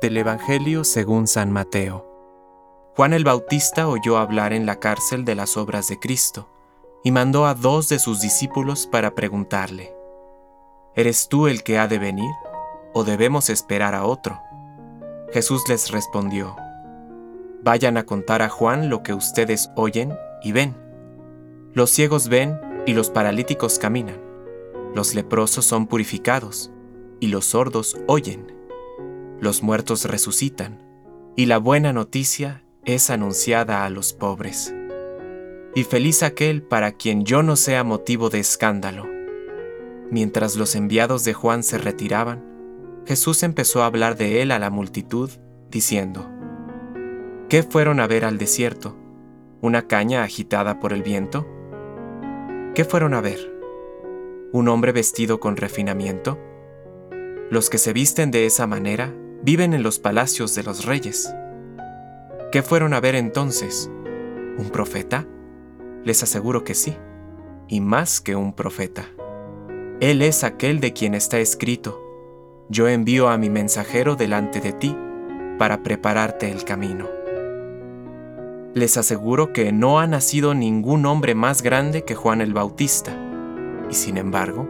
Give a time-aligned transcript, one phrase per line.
[0.00, 2.06] Del Evangelio según San Mateo.
[2.96, 6.48] Juan el Bautista oyó hablar en la cárcel de las obras de Cristo
[7.04, 9.94] y mandó a dos de sus discípulos para preguntarle,
[10.94, 12.30] ¿Eres tú el que ha de venir
[12.92, 14.40] o debemos esperar a otro?
[15.32, 16.56] Jesús les respondió,
[17.62, 20.76] Vayan a contar a Juan lo que ustedes oyen y ven.
[21.72, 24.20] Los ciegos ven y los paralíticos caminan.
[24.94, 26.70] Los leprosos son purificados
[27.20, 28.61] y los sordos oyen.
[29.42, 30.78] Los muertos resucitan
[31.34, 34.72] y la buena noticia es anunciada a los pobres.
[35.74, 39.04] Y feliz aquel para quien yo no sea motivo de escándalo.
[40.12, 44.70] Mientras los enviados de Juan se retiraban, Jesús empezó a hablar de él a la
[44.70, 45.28] multitud,
[45.72, 46.30] diciendo,
[47.48, 48.96] ¿Qué fueron a ver al desierto?
[49.60, 51.48] ¿Una caña agitada por el viento?
[52.76, 53.52] ¿Qué fueron a ver?
[54.52, 56.38] ¿Un hombre vestido con refinamiento?
[57.50, 59.12] Los que se visten de esa manera
[59.42, 61.34] viven en los palacios de los reyes.
[62.52, 63.90] ¿Qué fueron a ver entonces?
[64.56, 65.26] ¿Un profeta?
[66.04, 66.96] Les aseguro que sí,
[67.68, 69.06] y más que un profeta.
[70.00, 72.00] Él es aquel de quien está escrito,
[72.68, 74.96] yo envío a mi mensajero delante de ti
[75.58, 77.08] para prepararte el camino.
[78.74, 83.12] Les aseguro que no ha nacido ningún hombre más grande que Juan el Bautista,
[83.90, 84.68] y sin embargo,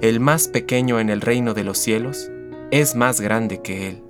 [0.00, 2.30] el más pequeño en el reino de los cielos
[2.70, 4.09] es más grande que él.